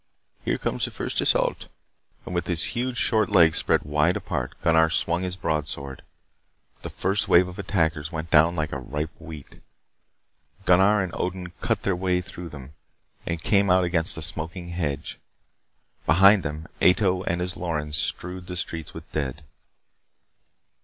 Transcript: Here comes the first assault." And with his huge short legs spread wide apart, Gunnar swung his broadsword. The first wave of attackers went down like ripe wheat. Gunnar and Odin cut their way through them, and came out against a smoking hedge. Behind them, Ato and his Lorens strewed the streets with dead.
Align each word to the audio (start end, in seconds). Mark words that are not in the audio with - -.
Here 0.43 0.57
comes 0.57 0.83
the 0.85 0.89
first 0.89 1.21
assault." 1.21 1.67
And 2.25 2.33
with 2.33 2.47
his 2.47 2.63
huge 2.73 2.97
short 2.97 3.29
legs 3.29 3.57
spread 3.59 3.83
wide 3.83 4.17
apart, 4.17 4.59
Gunnar 4.63 4.89
swung 4.89 5.21
his 5.21 5.35
broadsword. 5.35 6.01
The 6.81 6.89
first 6.89 7.27
wave 7.27 7.47
of 7.47 7.59
attackers 7.59 8.11
went 8.11 8.31
down 8.31 8.55
like 8.55 8.71
ripe 8.73 9.11
wheat. 9.19 9.61
Gunnar 10.65 11.03
and 11.03 11.13
Odin 11.13 11.51
cut 11.61 11.83
their 11.83 11.95
way 11.95 12.19
through 12.19 12.49
them, 12.49 12.73
and 13.27 13.43
came 13.43 13.69
out 13.69 13.83
against 13.83 14.17
a 14.17 14.23
smoking 14.23 14.69
hedge. 14.69 15.19
Behind 16.07 16.41
them, 16.41 16.67
Ato 16.81 17.21
and 17.25 17.39
his 17.39 17.55
Lorens 17.55 17.95
strewed 17.95 18.47
the 18.47 18.57
streets 18.57 18.95
with 18.95 19.11
dead. 19.11 19.43